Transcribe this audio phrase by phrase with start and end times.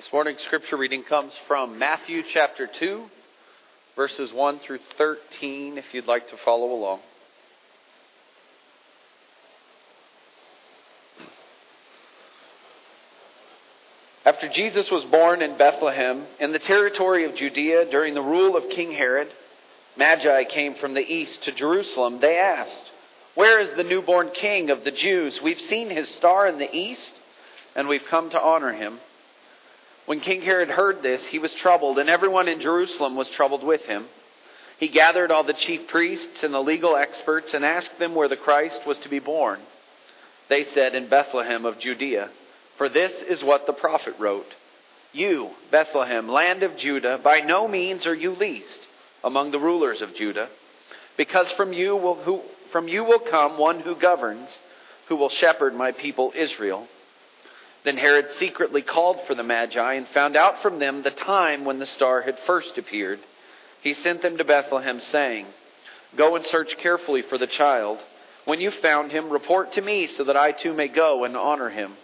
[0.00, 3.04] This morning's scripture reading comes from Matthew chapter 2,
[3.96, 7.00] verses 1 through 13, if you'd like to follow along.
[14.24, 18.70] After Jesus was born in Bethlehem, in the territory of Judea, during the rule of
[18.70, 19.28] King Herod,
[19.98, 22.20] Magi came from the east to Jerusalem.
[22.22, 22.90] They asked,
[23.34, 25.42] Where is the newborn king of the Jews?
[25.42, 27.12] We've seen his star in the east,
[27.76, 28.98] and we've come to honor him.
[30.06, 33.82] When King Herod heard this, he was troubled, and everyone in Jerusalem was troubled with
[33.82, 34.08] him.
[34.78, 38.36] He gathered all the chief priests and the legal experts and asked them where the
[38.36, 39.60] Christ was to be born.
[40.48, 42.30] They said, In Bethlehem of Judea.
[42.78, 44.54] For this is what the prophet wrote
[45.12, 48.86] You, Bethlehem, land of Judah, by no means are you least
[49.22, 50.48] among the rulers of Judah,
[51.18, 52.40] because from you will, who,
[52.72, 54.48] from you will come one who governs,
[55.08, 56.88] who will shepherd my people Israel.
[57.84, 61.78] Then Herod secretly called for the Magi and found out from them the time when
[61.78, 63.20] the star had first appeared.
[63.80, 65.46] He sent them to Bethlehem, saying,
[66.16, 67.98] Go and search carefully for the child.
[68.44, 71.70] When you've found him, report to me so that I too may go and honor
[71.70, 71.96] him.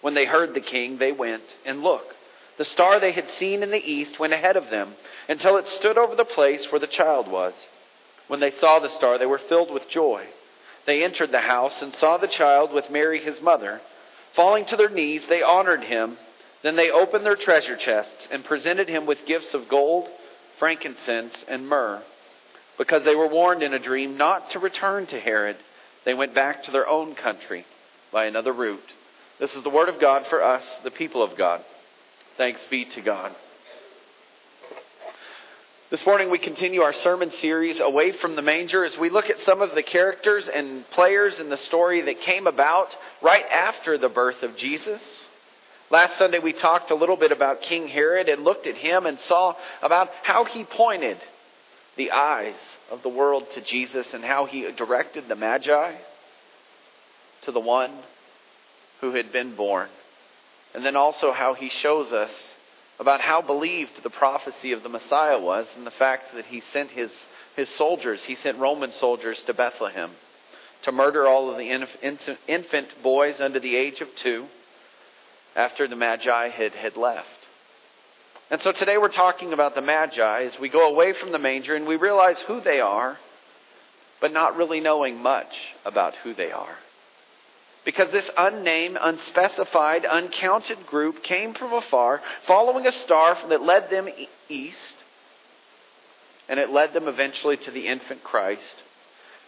[0.00, 2.14] When they heard the king, they went, and look,
[2.56, 4.94] the star they had seen in the east went ahead of them
[5.28, 7.54] until it stood over the place where the child was.
[8.28, 10.26] When they saw the star, they were filled with joy.
[10.86, 13.80] They entered the house and saw the child with Mary his mother.
[14.34, 16.16] Falling to their knees, they honored him.
[16.62, 20.08] Then they opened their treasure chests and presented him with gifts of gold,
[20.58, 22.02] frankincense, and myrrh.
[22.78, 25.56] Because they were warned in a dream not to return to Herod,
[26.04, 27.64] they went back to their own country
[28.12, 28.92] by another route.
[29.38, 31.62] This is the word of God for us, the people of God.
[32.36, 33.34] Thanks be to God.
[35.90, 39.40] This morning we continue our sermon series away from the manger as we look at
[39.40, 44.08] some of the characters and players in the story that came about right after the
[44.08, 45.02] birth of Jesus.
[45.90, 49.18] Last Sunday we talked a little bit about King Herod and looked at him and
[49.18, 51.16] saw about how he pointed
[51.96, 52.54] the eyes
[52.88, 55.96] of the world to Jesus and how he directed the Magi
[57.42, 57.90] to the one
[59.00, 59.88] who had been born.
[60.72, 62.30] And then also how he shows us
[63.00, 66.90] about how believed the prophecy of the Messiah was and the fact that he sent
[66.90, 67.10] his,
[67.56, 70.10] his soldiers, he sent Roman soldiers to Bethlehem
[70.82, 71.86] to murder all of the
[72.46, 74.46] infant boys under the age of two
[75.56, 77.26] after the Magi had, had left.
[78.50, 81.74] And so today we're talking about the Magi as we go away from the manger
[81.74, 83.16] and we realize who they are,
[84.20, 85.54] but not really knowing much
[85.86, 86.76] about who they are.
[87.84, 94.08] Because this unnamed, unspecified, uncounted group came from afar, following a star that led them
[94.48, 94.96] east,
[96.48, 98.82] and it led them eventually to the infant Christ.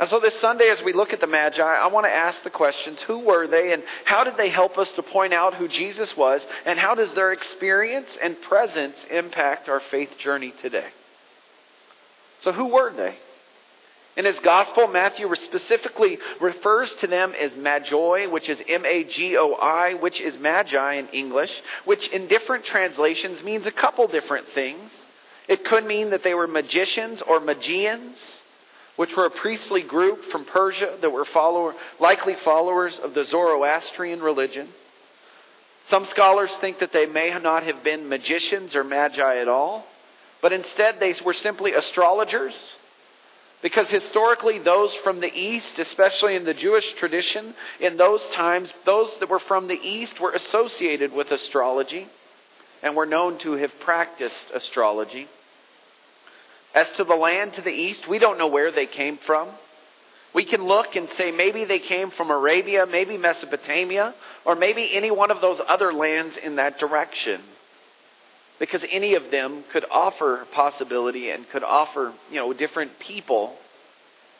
[0.00, 2.50] And so this Sunday, as we look at the Magi, I want to ask the
[2.50, 6.16] questions who were they, and how did they help us to point out who Jesus
[6.16, 10.88] was, and how does their experience and presence impact our faith journey today?
[12.40, 13.14] So, who were they?
[14.14, 19.38] In his gospel, Matthew specifically refers to them as Magoi, which is M A G
[19.38, 21.52] O I, which is Magi in English,
[21.86, 25.06] which in different translations means a couple different things.
[25.48, 28.40] It could mean that they were magicians or Magians,
[28.96, 34.20] which were a priestly group from Persia that were follower, likely followers of the Zoroastrian
[34.20, 34.68] religion.
[35.84, 39.86] Some scholars think that they may not have been magicians or magi at all,
[40.42, 42.54] but instead they were simply astrologers
[43.62, 49.16] because historically, those from the East, especially in the Jewish tradition, in those times, those
[49.20, 52.08] that were from the East were associated with astrology
[52.82, 55.28] and were known to have practiced astrology.
[56.74, 59.48] As to the land to the East, we don't know where they came from.
[60.34, 64.14] We can look and say maybe they came from Arabia, maybe Mesopotamia,
[64.44, 67.42] or maybe any one of those other lands in that direction
[68.62, 73.56] because any of them could offer possibility and could offer, you know, different people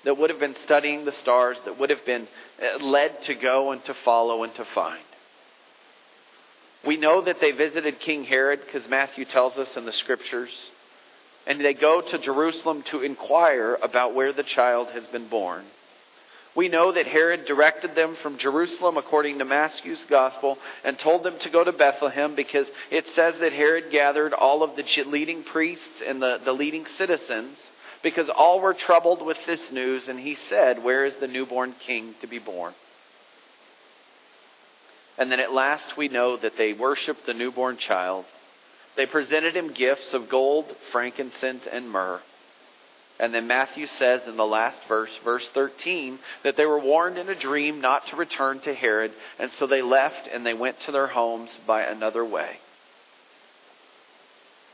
[0.04, 2.28] that would have been studying the stars, that would have been
[2.62, 5.02] uh, led to go and to follow and to find.
[6.86, 10.56] We know that they visited King Herod because Matthew tells us in the scriptures.
[11.44, 15.64] And they go to Jerusalem to inquire about where the child has been born.
[16.54, 21.38] We know that Herod directed them from Jerusalem according to Matthew's gospel and told them
[21.38, 26.02] to go to Bethlehem because it says that Herod gathered all of the leading priests
[26.06, 27.58] and the, the leading citizens
[28.02, 32.14] because all were troubled with this news and he said, Where is the newborn king
[32.20, 32.74] to be born?
[35.16, 38.24] And then at last we know that they worshiped the newborn child.
[38.96, 42.20] They presented him gifts of gold, frankincense, and myrrh.
[43.22, 47.28] And then Matthew says in the last verse, verse 13, that they were warned in
[47.28, 50.92] a dream not to return to Herod, and so they left and they went to
[50.92, 52.56] their homes by another way.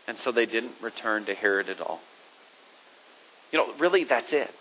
[0.07, 2.01] And so they didn't return to Herod at all.
[3.53, 4.55] You know, really, that's it.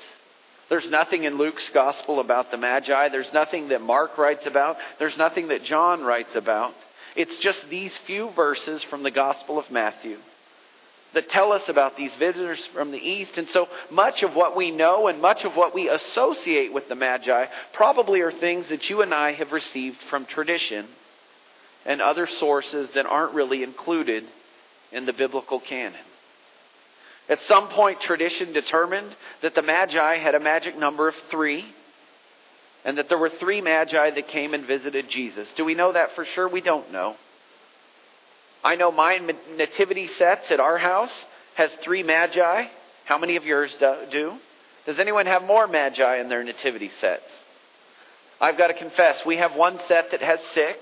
[0.67, 3.07] There's nothing in Luke's gospel about the Magi.
[3.07, 4.75] There's nothing that Mark writes about.
[4.99, 6.73] There's nothing that John writes about.
[7.15, 10.17] It's just these few verses from the Gospel of Matthew
[11.17, 13.39] that tell us about these visitors from the East.
[13.39, 16.95] And so much of what we know and much of what we associate with the
[16.95, 20.85] Magi probably are things that you and I have received from tradition
[21.87, 24.25] and other sources that aren't really included
[24.91, 26.05] in the biblical canon.
[27.27, 31.65] At some point, tradition determined that the Magi had a magic number of three,
[32.85, 35.51] and that there were three Magi that came and visited Jesus.
[35.53, 36.47] Do we know that for sure?
[36.47, 37.15] We don't know.
[38.63, 39.19] I know my
[39.55, 41.25] nativity sets at our house
[41.55, 42.67] has three Magi.
[43.05, 43.75] How many of yours
[44.11, 44.37] do?
[44.85, 47.29] Does anyone have more Magi in their nativity sets?
[48.39, 50.77] I've got to confess, we have one set that has six.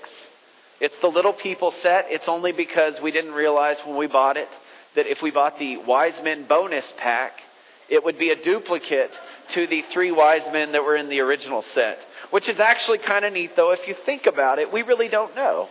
[0.80, 2.06] It's the little people set.
[2.10, 4.48] It's only because we didn't realize when we bought it
[4.94, 7.40] that if we bought the wise men bonus pack,
[7.88, 9.18] it would be a duplicate
[9.50, 11.98] to the three wise men that were in the original set.
[12.30, 13.72] Which is actually kind of neat, though.
[13.72, 15.68] If you think about it, we really don't know.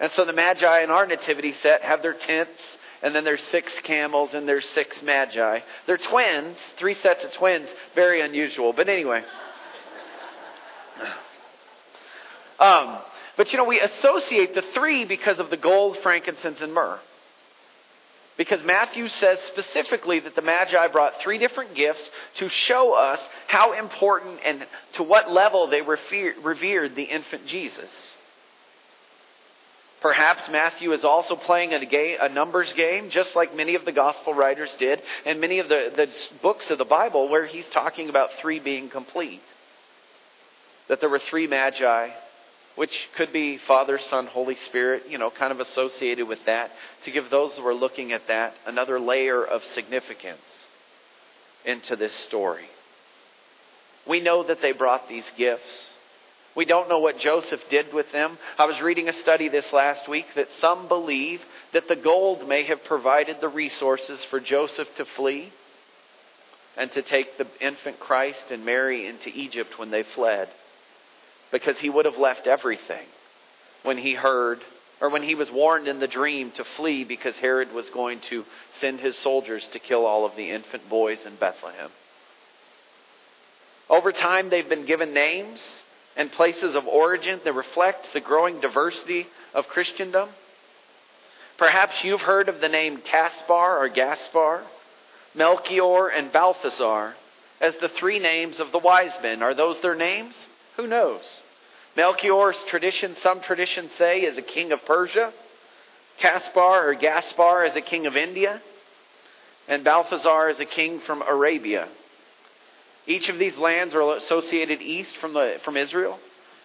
[0.00, 2.60] And so the Magi in our nativity set have their tents,
[3.02, 5.60] and then there's six camels, and there's six Magi.
[5.86, 8.72] They're twins, three sets of twins, very unusual.
[8.72, 9.22] But anyway.
[12.58, 12.98] Um,
[13.36, 16.98] but you know, we associate the three because of the gold, frankincense, and myrrh.
[18.36, 23.74] Because Matthew says specifically that the Magi brought three different gifts to show us how
[23.74, 27.90] important and to what level they revered the infant Jesus.
[30.00, 33.92] Perhaps Matthew is also playing a, game, a, numbers game, just like many of the
[33.92, 36.08] gospel writers did, and many of the, the
[36.40, 39.42] books of the Bible, where he's talking about three being complete.
[40.88, 42.10] That there were three magi
[42.80, 46.70] which could be Father, Son, Holy Spirit, you know, kind of associated with that,
[47.02, 50.66] to give those who are looking at that another layer of significance
[51.64, 52.64] into this story.
[54.08, 55.89] We know that they brought these gifts.
[56.60, 58.36] We don't know what Joseph did with them.
[58.58, 61.40] I was reading a study this last week that some believe
[61.72, 65.54] that the gold may have provided the resources for Joseph to flee
[66.76, 70.50] and to take the infant Christ and Mary into Egypt when they fled
[71.50, 73.06] because he would have left everything
[73.82, 74.60] when he heard
[75.00, 78.44] or when he was warned in the dream to flee because Herod was going to
[78.74, 81.90] send his soldiers to kill all of the infant boys in Bethlehem.
[83.88, 85.64] Over time, they've been given names
[86.20, 90.28] and places of origin that reflect the growing diversity of Christendom.
[91.56, 94.62] Perhaps you've heard of the name Caspar or Gaspar,
[95.34, 97.14] Melchior, and Balthazar
[97.58, 99.42] as the three names of the wise men.
[99.42, 100.34] Are those their names?
[100.76, 101.22] Who knows?
[101.96, 105.32] Melchior's tradition, some traditions say, is a king of Persia.
[106.18, 108.60] Caspar or Gaspar is a king of India.
[109.66, 111.88] And Balthazar is a king from Arabia.
[113.10, 116.16] Each of these lands are associated east from, the, from Israel.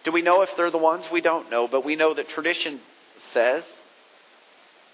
[0.04, 1.08] Do we know if they're the ones?
[1.10, 2.78] We don't know, but we know that tradition
[3.18, 3.64] says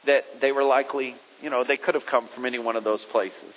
[0.06, 3.04] that they were likely, you know, they could have come from any one of those
[3.04, 3.54] places.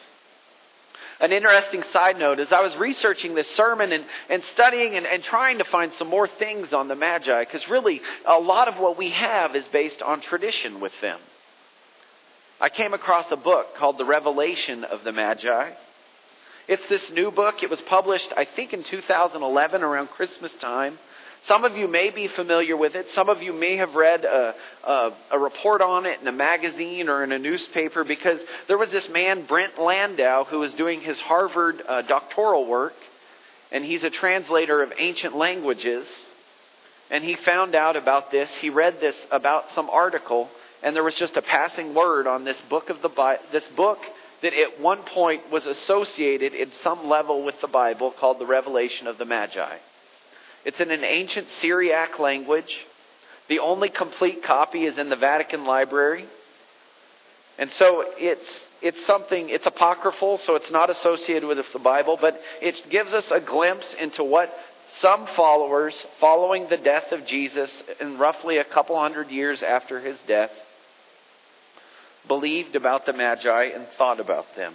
[1.21, 5.24] An interesting side note as I was researching this sermon and, and studying and, and
[5.24, 8.97] trying to find some more things on the Magi, because really a lot of what
[8.97, 11.21] we have is based on tradition with them.
[12.59, 15.71] I came across a book called The Revelation of the Magi.
[16.68, 17.62] It's this new book.
[17.62, 20.98] It was published, I think, in 2011 around Christmas time.
[21.44, 23.12] Some of you may be familiar with it.
[23.12, 27.07] Some of you may have read a, a, a, report on it in a magazine
[27.07, 31.19] or in a newspaper because there was this man, Brent Landau, who was doing his
[31.19, 32.95] Harvard uh, doctoral work,
[33.72, 36.07] and he's a translator of ancient languages.
[37.12, 38.52] And he found out about this.
[38.56, 40.50] He read this about some article,
[40.81, 44.00] and there was just a passing word on this book of the Bi- this book
[44.42, 49.07] that at one point was associated in some level with the Bible called the Revelation
[49.07, 49.77] of the Magi.
[50.65, 52.85] It's in an ancient Syriac language.
[53.47, 56.27] The only complete copy is in the Vatican Library.
[57.57, 58.49] And so it's,
[58.81, 63.30] it's something, it's apocryphal, so it's not associated with the Bible, but it gives us
[63.31, 64.51] a glimpse into what
[64.87, 70.21] some followers, following the death of Jesus, in roughly a couple hundred years after his
[70.27, 70.51] death,
[72.27, 74.73] believed about the Magi and thought about them.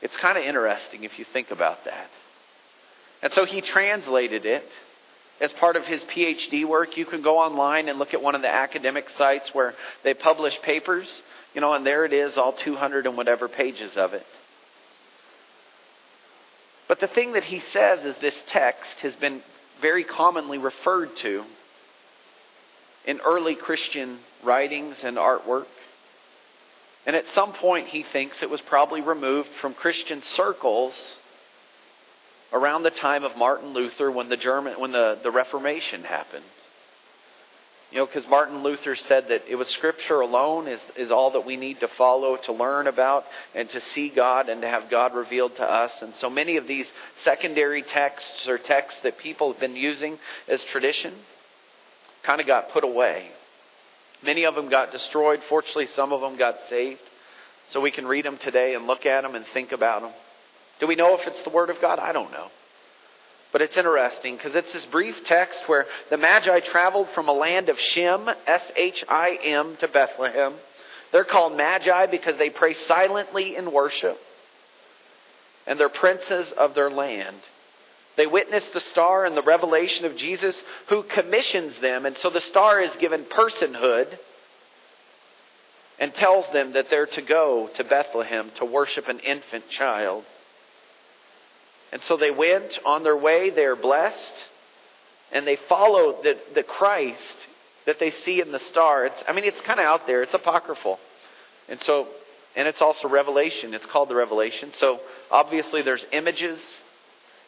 [0.00, 2.10] It's kind of interesting if you think about that.
[3.22, 4.68] And so he translated it
[5.40, 6.96] as part of his PhD work.
[6.96, 10.60] You can go online and look at one of the academic sites where they publish
[10.62, 11.08] papers,
[11.54, 14.26] you know, and there it is, all 200 and whatever pages of it.
[16.88, 19.42] But the thing that he says is this text has been
[19.80, 21.44] very commonly referred to
[23.06, 25.66] in early Christian writings and artwork
[27.04, 30.94] And at some point, he thinks it was probably removed from Christian circles
[32.52, 36.44] around the time of Martin Luther when the German when the, the Reformation happened.
[37.90, 41.44] You know, because Martin Luther said that it was Scripture alone is, is all that
[41.44, 45.14] we need to follow, to learn about, and to see God and to have God
[45.14, 46.00] revealed to us.
[46.00, 50.18] And so many of these secondary texts or texts that people have been using
[50.48, 51.14] as tradition
[52.22, 53.28] kind of got put away.
[54.22, 55.40] Many of them got destroyed.
[55.48, 57.00] Fortunately, some of them got saved.
[57.68, 60.12] So we can read them today and look at them and think about them.
[60.80, 61.98] Do we know if it's the Word of God?
[61.98, 62.48] I don't know.
[63.52, 67.68] But it's interesting because it's this brief text where the Magi traveled from a land
[67.68, 70.54] of Shem, S H I M, to Bethlehem.
[71.12, 74.18] They're called Magi because they pray silently in worship.
[75.66, 77.36] And they're princes of their land.
[78.16, 82.04] They witness the star and the revelation of Jesus who commissions them.
[82.04, 84.18] And so the star is given personhood
[85.98, 90.24] and tells them that they're to go to Bethlehem to worship an infant child.
[91.92, 94.46] And so they went on their way, they are blessed,
[95.30, 97.36] and they follow the, the Christ
[97.86, 99.06] that they see in the star.
[99.06, 100.98] It's, I mean, it's kind of out there, it's apocryphal.
[101.68, 102.08] And so,
[102.56, 103.72] and it's also Revelation.
[103.74, 104.72] It's called the Revelation.
[104.74, 105.00] So
[105.30, 106.60] obviously there's images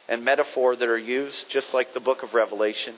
[0.08, 2.94] and metaphor that are used, just like the book of Revelation.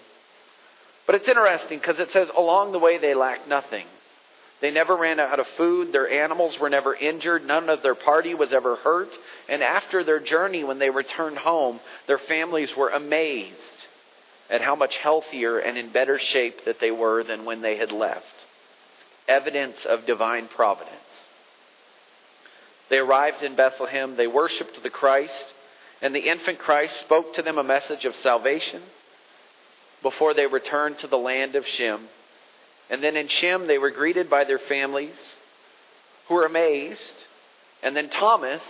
[1.06, 3.86] But it's interesting because it says, along the way they lacked nothing.
[4.60, 5.92] They never ran out of food.
[5.92, 7.46] Their animals were never injured.
[7.46, 9.10] None of their party was ever hurt.
[9.48, 13.86] And after their journey, when they returned home, their families were amazed
[14.48, 17.92] at how much healthier and in better shape that they were than when they had
[17.92, 18.25] left.
[19.28, 20.94] Evidence of divine providence.
[22.88, 24.16] They arrived in Bethlehem.
[24.16, 25.52] They worshiped the Christ.
[26.03, 28.83] And the infant Christ spoke to them a message of salvation
[30.03, 32.09] before they returned to the land of Shem.
[32.91, 35.35] And then in Shem, they were greeted by their families
[36.29, 37.15] who were amazed.
[37.83, 38.62] And then Thomas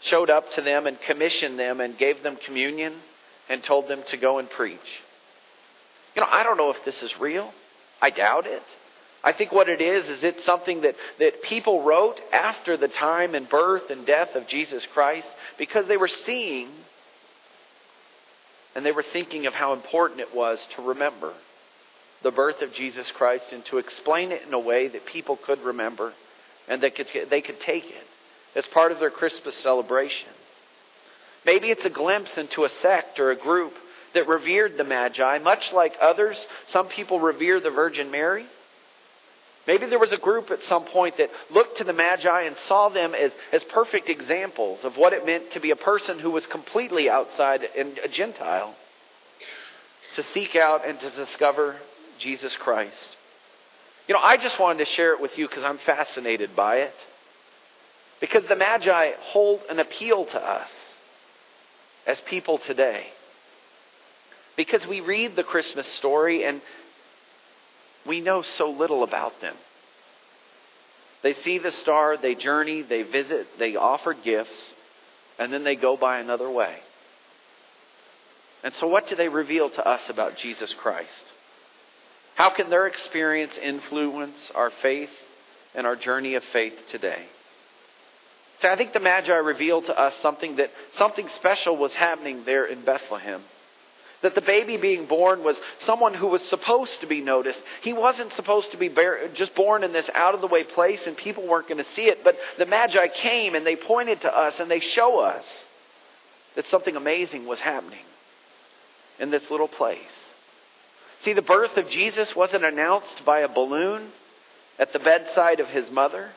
[0.00, 2.94] showed up to them and commissioned them and gave them communion
[3.48, 4.78] and told them to go and preach.
[6.14, 7.52] You know, I don't know if this is real.
[8.00, 8.62] I doubt it.
[9.24, 13.34] I think what it is, is it's something that, that people wrote after the time
[13.34, 16.68] and birth and death of Jesus Christ because they were seeing
[18.74, 21.34] and they were thinking of how important it was to remember
[22.22, 25.60] the birth of Jesus Christ and to explain it in a way that people could
[25.60, 26.12] remember
[26.68, 28.06] and they could, they could take it
[28.54, 30.28] as part of their Christmas celebration.
[31.44, 33.74] Maybe it's a glimpse into a sect or a group
[34.14, 36.44] that revered the Magi, much like others.
[36.68, 38.46] Some people revere the Virgin Mary.
[39.66, 42.88] Maybe there was a group at some point that looked to the Magi and saw
[42.88, 46.46] them as, as perfect examples of what it meant to be a person who was
[46.46, 48.74] completely outside and a Gentile,
[50.14, 51.76] to seek out and to discover
[52.18, 53.16] Jesus Christ.
[54.08, 56.94] You know, I just wanted to share it with you because I'm fascinated by it.
[58.20, 60.68] Because the Magi hold an appeal to us
[62.06, 63.06] as people today.
[64.56, 66.60] Because we read the Christmas story and
[68.06, 69.56] we know so little about them.
[71.22, 74.74] They see the star, they journey, they visit, they offer gifts,
[75.38, 76.76] and then they go by another way.
[78.64, 81.24] And so, what do they reveal to us about Jesus Christ?
[82.34, 85.10] How can their experience influence our faith
[85.74, 87.26] and our journey of faith today?
[88.58, 92.64] So I think the Magi revealed to us something that something special was happening there
[92.64, 93.42] in Bethlehem.
[94.22, 97.62] That the baby being born was someone who was supposed to be noticed.
[97.82, 98.88] He wasn't supposed to be
[99.34, 102.04] just born in this out of the way place and people weren't going to see
[102.04, 102.22] it.
[102.22, 105.44] But the Magi came and they pointed to us and they show us
[106.54, 108.04] that something amazing was happening
[109.18, 109.98] in this little place.
[111.20, 114.10] See, the birth of Jesus wasn't announced by a balloon
[114.78, 116.30] at the bedside of his mother.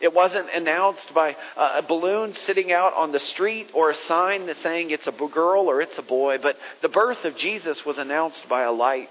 [0.00, 4.48] It wasn't announced by uh, a balloon sitting out on the street or a sign
[4.62, 8.48] saying it's a girl or it's a boy, but the birth of Jesus was announced
[8.48, 9.10] by a light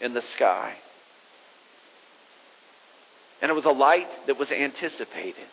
[0.00, 0.74] in the sky.
[3.42, 5.46] And it was a light that was anticipated.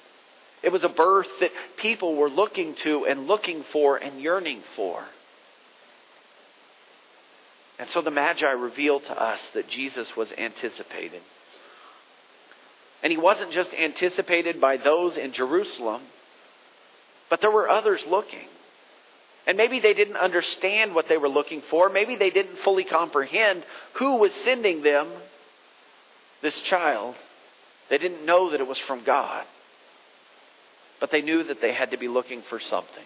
[0.63, 5.03] It was a birth that people were looking to and looking for and yearning for.
[7.77, 11.21] And so the Magi revealed to us that Jesus was anticipated.
[13.05, 16.01] And he wasn't just anticipated by those in Jerusalem,
[17.29, 18.47] but there were others looking.
[19.45, 21.87] And maybe they didn't understand what they were looking for.
[21.87, 25.11] Maybe they didn't fully comprehend who was sending them
[26.41, 27.13] this child.
[27.91, 29.45] They didn't know that it was from God.
[30.99, 33.05] But they knew that they had to be looking for something.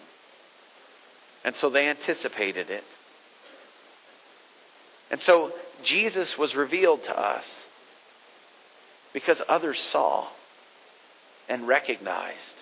[1.44, 2.84] And so they anticipated it.
[5.10, 5.52] And so
[5.82, 7.44] Jesus was revealed to us
[9.12, 10.28] because others saw.
[11.48, 12.54] and recognized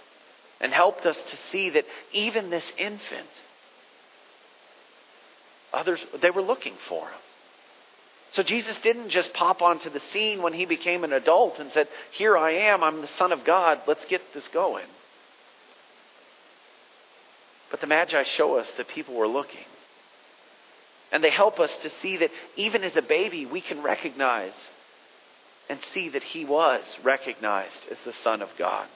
[0.60, 3.28] and helped us to see that even this infant,
[5.72, 7.20] others, they were looking for him.
[8.32, 11.88] So Jesus didn't just pop onto the scene when he became an adult and said,
[12.10, 14.86] Here I am, I'm the Son of God, let's get this going.
[17.70, 19.64] But the Magi show us that people were looking.
[21.10, 24.52] And they help us to see that even as a baby, we can recognize
[25.68, 28.86] and see that he was recognized as the Son of God.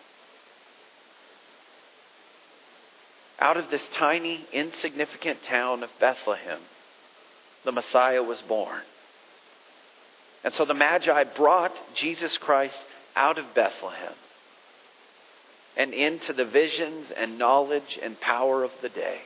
[3.38, 6.60] Out of this tiny, insignificant town of Bethlehem,
[7.64, 8.82] the Messiah was born.
[10.44, 14.14] And so the Magi brought Jesus Christ out of Bethlehem
[15.76, 19.20] and into the visions and knowledge and power of the day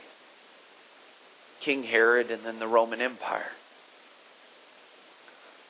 [1.59, 3.51] King Herod and then the Roman Empire.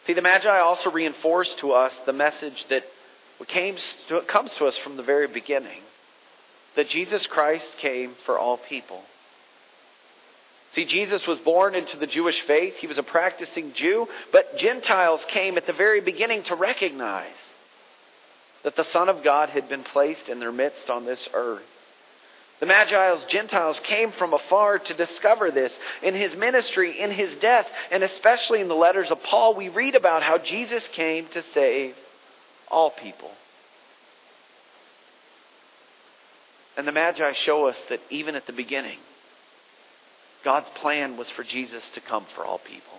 [0.08, 2.86] See, the Magi also reinforce to us the message that
[3.50, 5.82] comes to us from the very beginning
[6.78, 9.04] that Jesus Christ came for all people.
[10.72, 12.76] See, Jesus was born into the Jewish faith.
[12.78, 17.28] He was a practicing Jew, but Gentiles came at the very beginning to recognize
[18.64, 21.64] that the Son of God had been placed in their midst on this earth.
[22.60, 25.78] The Magi's Gentiles came from afar to discover this.
[26.02, 29.96] In his ministry, in his death, and especially in the letters of Paul, we read
[29.96, 31.96] about how Jesus came to save
[32.68, 33.32] all people.
[36.76, 39.00] And the Magi show us that even at the beginning,
[40.44, 42.94] God's plan was for Jesus to come for all people.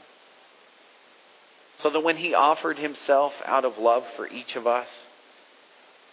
[1.78, 4.88] So that when he offered himself out of love for each of us,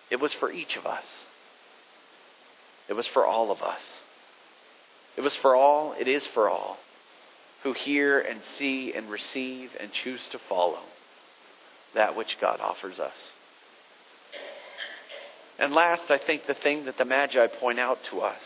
[0.09, 1.05] it was for each of us.
[2.87, 3.81] It was for all of us.
[5.17, 6.77] It was for all, it is for all
[7.63, 10.81] who hear and see and receive and choose to follow
[11.95, 13.31] that which God offers us.
[15.57, 18.41] And last, I think the thing that the Magi point out to us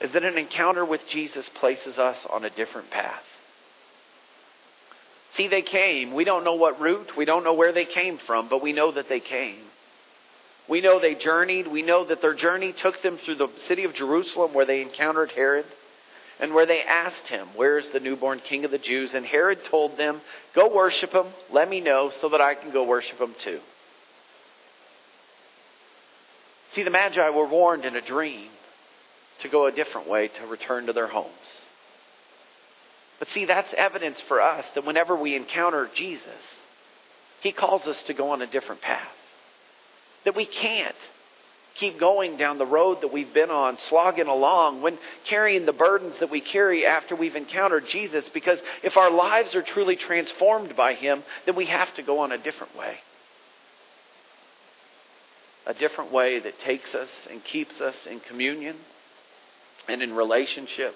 [0.00, 3.22] is that an encounter with Jesus places us on a different path.
[5.30, 6.12] See, they came.
[6.12, 8.92] We don't know what route, we don't know where they came from, but we know
[8.92, 9.62] that they came.
[10.68, 11.66] We know they journeyed.
[11.66, 15.30] We know that their journey took them through the city of Jerusalem where they encountered
[15.32, 15.66] Herod
[16.40, 19.14] and where they asked him, Where is the newborn king of the Jews?
[19.14, 20.20] And Herod told them,
[20.54, 21.26] Go worship him.
[21.52, 23.60] Let me know so that I can go worship him too.
[26.72, 28.48] See, the Magi were warned in a dream
[29.40, 31.60] to go a different way to return to their homes.
[33.18, 36.28] But see, that's evidence for us that whenever we encounter Jesus,
[37.40, 39.06] he calls us to go on a different path.
[40.24, 40.96] That we can't
[41.74, 46.14] keep going down the road that we've been on, slogging along, when carrying the burdens
[46.20, 50.94] that we carry after we've encountered Jesus, because if our lives are truly transformed by
[50.94, 52.96] Him, then we have to go on a different way.
[55.66, 58.76] A different way that takes us and keeps us in communion
[59.88, 60.94] and in relationship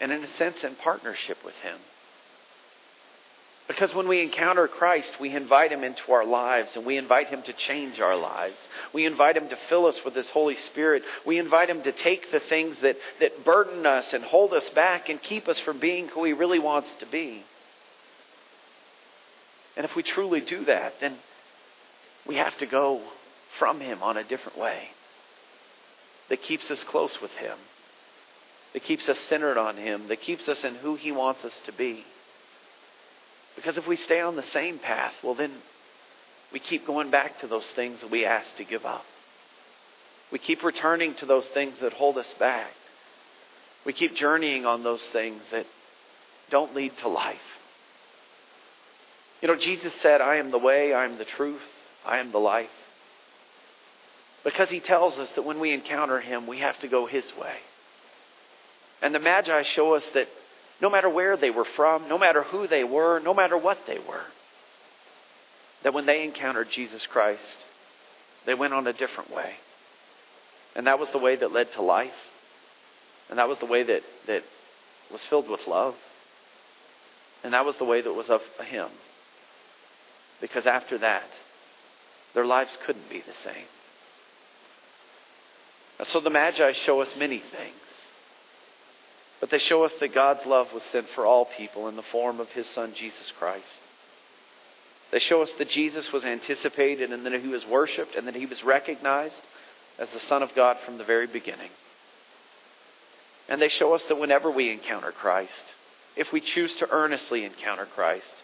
[0.00, 1.78] and, in a sense, in partnership with Him.
[3.66, 7.42] Because when we encounter Christ, we invite Him into our lives and we invite Him
[7.42, 8.56] to change our lives.
[8.92, 11.02] We invite Him to fill us with His Holy Spirit.
[11.24, 15.08] We invite Him to take the things that, that burden us and hold us back
[15.08, 17.42] and keep us from being who He really wants to be.
[19.76, 21.16] And if we truly do that, then
[22.26, 23.00] we have to go
[23.58, 24.88] from Him on a different way
[26.28, 27.56] that keeps us close with Him,
[28.74, 31.72] that keeps us centered on Him, that keeps us in who He wants us to
[31.72, 32.04] be.
[33.56, 35.52] Because if we stay on the same path, well, then
[36.52, 39.04] we keep going back to those things that we asked to give up.
[40.32, 42.70] We keep returning to those things that hold us back.
[43.84, 45.66] We keep journeying on those things that
[46.50, 47.36] don't lead to life.
[49.42, 51.60] You know, Jesus said, I am the way, I am the truth,
[52.04, 52.70] I am the life.
[54.42, 57.56] Because he tells us that when we encounter him, we have to go his way.
[59.02, 60.28] And the Magi show us that
[60.80, 63.98] no matter where they were from, no matter who they were, no matter what they
[63.98, 64.24] were,
[65.82, 67.58] that when they encountered Jesus Christ,
[68.46, 69.54] they went on a different way.
[70.74, 72.10] And that was the way that led to life.
[73.30, 74.42] And that was the way that, that
[75.12, 75.94] was filled with love.
[77.42, 78.88] And that was the way that was of Him.
[80.40, 81.28] Because after that,
[82.34, 83.66] their lives couldn't be the same.
[86.04, 87.76] So the Magi show us many things.
[89.44, 92.40] But they show us that God's love was sent for all people in the form
[92.40, 93.82] of His Son, Jesus Christ.
[95.12, 98.46] They show us that Jesus was anticipated and that He was worshiped and that He
[98.46, 99.42] was recognized
[99.98, 101.68] as the Son of God from the very beginning.
[103.46, 105.74] And they show us that whenever we encounter Christ,
[106.16, 108.34] if we choose to earnestly encounter Christ,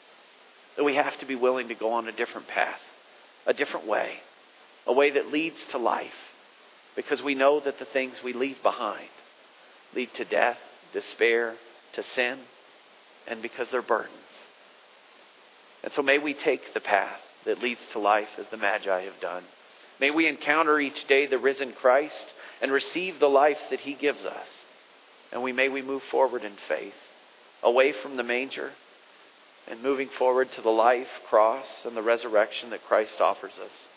[0.77, 2.83] that we have to be willing to go on a different path,
[3.47, 4.17] a different way,
[4.87, 6.35] a way that leads to life,
[6.95, 9.09] because we know that the things we leave behind
[9.95, 10.59] lead to death,
[10.93, 11.55] despair,
[11.95, 12.39] to sin,
[13.27, 14.15] and because they're burdens.
[15.83, 19.21] And so may we take the path that leads to life as the Magi have
[19.21, 19.45] done.
[20.01, 24.25] May we encounter each day the risen Christ and receive the life that he gives
[24.25, 24.47] us.
[25.33, 26.95] And we may we move forward in faith,
[27.63, 28.73] away from the manger
[29.69, 33.89] and moving forward to the life, cross, and the resurrection that Christ offers us.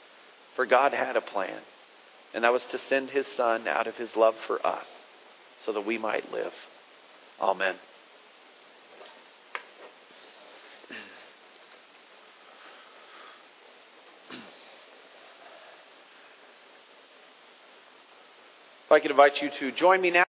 [0.56, 1.60] For God had a plan,
[2.34, 4.86] and that was to send his Son out of his love for us
[5.66, 6.54] so that we might live.
[7.41, 7.76] Amen.
[18.86, 20.22] If I could invite you to join me now.